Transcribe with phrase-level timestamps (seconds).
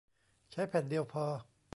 [0.51, 1.25] ใช้แผ่นเดียวพอ